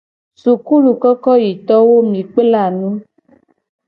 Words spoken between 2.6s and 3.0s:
nu.